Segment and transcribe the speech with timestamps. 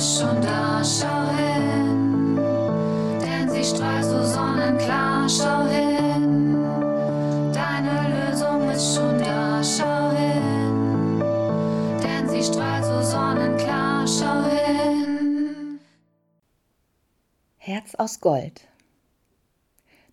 [0.00, 2.36] schon da, schau hin,
[3.20, 6.62] denn sie strahlt so sonnenklar, schau hin,
[7.52, 11.18] deine Lösung ist schon da, schau hin,
[12.00, 15.80] denn sie strahlt so sonnenklar, schau hin.
[17.56, 18.68] Herz aus Gold.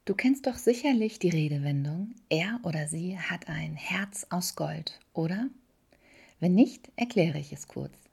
[0.05, 5.47] Du kennst doch sicherlich die Redewendung, er oder sie hat ein Herz aus Gold, oder?
[6.39, 8.04] Wenn nicht, erkläre ich es kurz.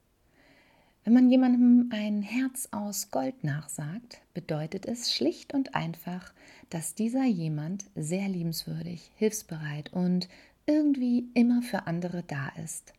[1.05, 6.33] Wenn man jemandem ein Herz aus Gold nachsagt, bedeutet es schlicht und einfach,
[6.71, 10.29] dass dieser jemand sehr liebenswürdig, hilfsbereit und
[10.65, 12.95] irgendwie immer für andere da ist.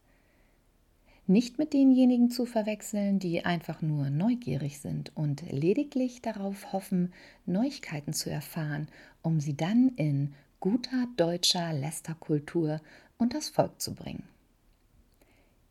[1.27, 7.13] Nicht mit denjenigen zu verwechseln, die einfach nur neugierig sind und lediglich darauf hoffen,
[7.45, 8.89] Neuigkeiten zu erfahren,
[9.22, 12.81] um sie dann in guter deutscher Lästerkultur
[13.17, 14.23] und das Volk zu bringen.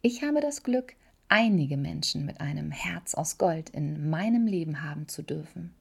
[0.00, 0.94] Ich habe das Glück,
[1.32, 5.74] einige Menschen mit einem Herz aus Gold in meinem Leben haben zu dürfen,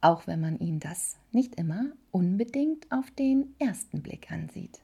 [0.00, 4.80] auch wenn man ihnen das nicht immer unbedingt auf den ersten Blick ansieht.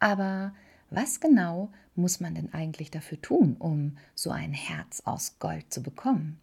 [0.00, 0.52] Aber
[0.90, 5.82] was genau muss man denn eigentlich dafür tun, um so ein Herz aus Gold zu
[5.82, 6.38] bekommen?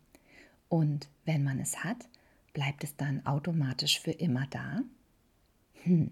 [0.67, 2.09] Und wenn man es hat,
[2.53, 4.81] bleibt es dann automatisch für immer da?
[5.83, 6.11] Hm.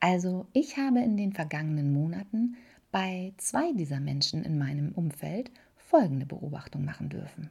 [0.00, 2.56] Also ich habe in den vergangenen Monaten
[2.92, 7.50] bei zwei dieser Menschen in meinem Umfeld folgende Beobachtung machen dürfen.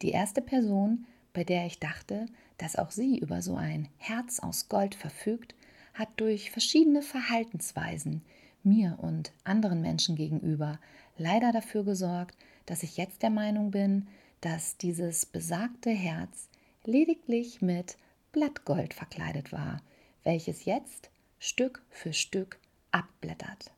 [0.00, 2.26] Die erste Person, bei der ich dachte,
[2.56, 5.54] dass auch sie über so ein Herz aus Gold verfügt,
[5.92, 8.22] hat durch verschiedene Verhaltensweisen
[8.62, 10.78] mir und anderen Menschen gegenüber
[11.18, 14.08] leider dafür gesorgt, dass ich jetzt der Meinung bin,
[14.40, 16.48] dass dieses besagte Herz
[16.84, 17.98] lediglich mit
[18.32, 19.82] Blattgold verkleidet war,
[20.24, 22.58] welches jetzt Stück für Stück
[22.92, 23.72] abblättert.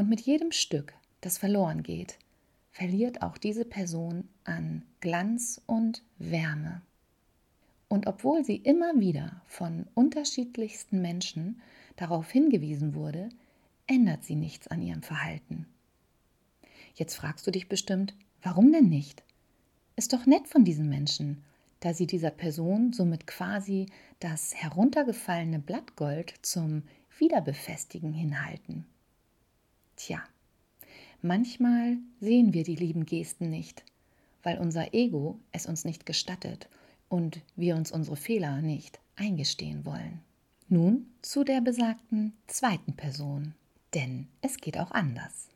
[0.00, 2.16] Und mit jedem Stück, das verloren geht,
[2.70, 6.80] verliert auch diese Person an Glanz und Wärme.
[7.86, 11.60] Und obwohl sie immer wieder von unterschiedlichsten Menschen
[11.96, 13.28] darauf hingewiesen wurde,
[13.86, 15.66] ändert sie nichts an ihrem Verhalten.
[16.94, 19.22] Jetzt fragst du dich bestimmt, warum denn nicht?
[19.96, 21.44] Ist doch nett von diesen Menschen,
[21.80, 23.84] da sie dieser Person somit quasi
[24.18, 26.84] das heruntergefallene Blattgold zum
[27.18, 28.86] Wiederbefestigen hinhalten.
[30.02, 30.22] Tja,
[31.20, 33.84] manchmal sehen wir die lieben Gesten nicht,
[34.42, 36.70] weil unser Ego es uns nicht gestattet
[37.10, 40.20] und wir uns unsere Fehler nicht eingestehen wollen.
[40.70, 43.52] Nun zu der besagten zweiten Person,
[43.92, 45.50] denn es geht auch anders.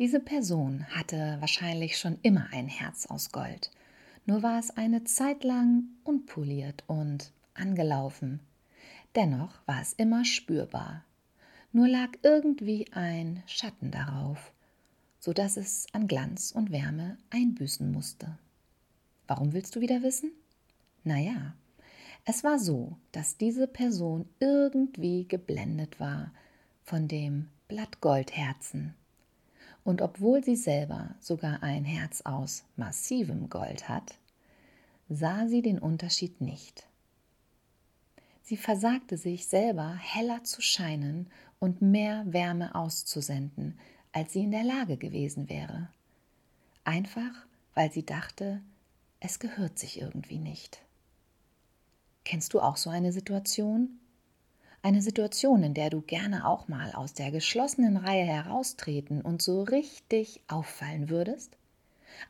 [0.00, 3.70] Diese Person hatte wahrscheinlich schon immer ein Herz aus Gold,
[4.26, 8.40] nur war es eine Zeit lang unpoliert und angelaufen.
[9.14, 11.04] Dennoch war es immer spürbar,
[11.72, 14.52] nur lag irgendwie ein Schatten darauf,
[15.18, 18.38] so dass es an Glanz und Wärme einbüßen musste.
[19.26, 20.32] Warum willst du wieder wissen?
[21.04, 21.54] Naja,
[22.24, 26.32] es war so, dass diese Person irgendwie geblendet war
[26.84, 28.94] von dem Blattgoldherzen.
[29.84, 34.14] Und obwohl sie selber sogar ein Herz aus massivem Gold hat,
[35.08, 36.86] sah sie den Unterschied nicht.
[38.42, 41.30] Sie versagte sich selber heller zu scheinen
[41.60, 43.78] und mehr Wärme auszusenden,
[44.12, 45.88] als sie in der Lage gewesen wäre.
[46.84, 48.62] Einfach, weil sie dachte,
[49.20, 50.82] es gehört sich irgendwie nicht.
[52.24, 53.98] Kennst du auch so eine Situation?
[54.82, 59.62] Eine Situation, in der du gerne auch mal aus der geschlossenen Reihe heraustreten und so
[59.62, 61.56] richtig auffallen würdest?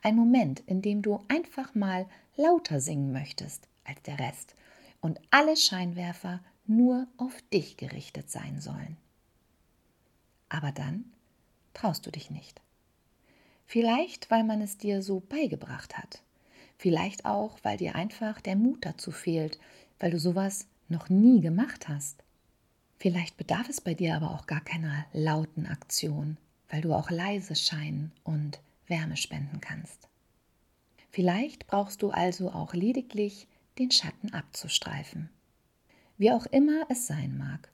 [0.01, 4.55] Ein Moment, in dem du einfach mal lauter singen möchtest als der Rest
[5.01, 8.97] und alle Scheinwerfer nur auf dich gerichtet sein sollen.
[10.49, 11.05] Aber dann
[11.73, 12.61] traust du dich nicht.
[13.65, 16.23] Vielleicht, weil man es dir so beigebracht hat.
[16.77, 19.59] Vielleicht auch, weil dir einfach der Mut dazu fehlt,
[19.99, 22.23] weil du sowas noch nie gemacht hast.
[22.97, 26.37] Vielleicht bedarf es bei dir aber auch gar keiner lauten Aktion,
[26.69, 30.07] weil du auch leise scheinen und Wärme spenden kannst.
[31.11, 33.47] Vielleicht brauchst du also auch lediglich
[33.77, 35.29] den Schatten abzustreifen.
[36.17, 37.69] Wie auch immer es sein mag,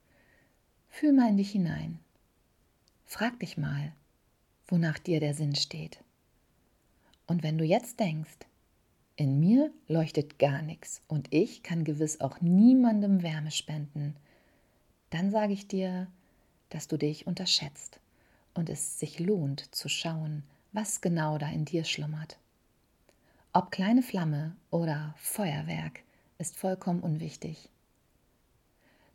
[0.90, 2.00] fühl mal in dich hinein.
[3.18, 3.94] Frag dich mal,
[4.68, 6.04] wonach dir der Sinn steht.
[7.28, 8.40] Und wenn du jetzt denkst,
[9.16, 14.18] in mir leuchtet gar nichts und ich kann gewiss auch niemandem Wärme spenden,
[15.12, 16.08] dann sage ich dir,
[16.68, 18.02] dass du dich unterschätzt
[18.54, 22.38] und es sich lohnt zu schauen, was genau da in dir schlummert.
[23.54, 26.02] Ob kleine Flamme oder Feuerwerk
[26.38, 27.70] ist vollkommen unwichtig.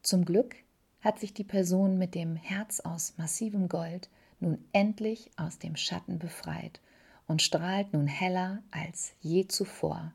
[0.00, 0.56] Zum Glück
[1.00, 4.08] hat sich die Person mit dem Herz aus massivem Gold
[4.38, 6.80] nun endlich aus dem Schatten befreit
[7.26, 10.12] und strahlt nun heller als je zuvor.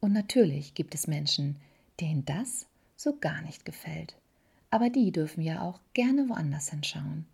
[0.00, 1.56] Und natürlich gibt es Menschen,
[2.00, 2.66] denen das
[2.96, 4.16] so gar nicht gefällt.
[4.70, 7.26] Aber die dürfen ja auch gerne woanders hinschauen.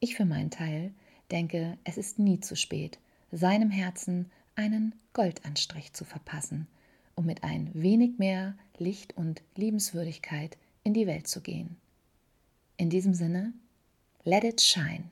[0.00, 0.92] Ich für meinen Teil
[1.30, 2.98] denke, es ist nie zu spät,
[3.32, 6.66] seinem Herzen einen Goldanstrich zu verpassen,
[7.14, 11.76] um mit ein wenig mehr Licht und Liebenswürdigkeit in die Welt zu gehen.
[12.76, 13.52] In diesem Sinne,
[14.22, 15.10] let it shine.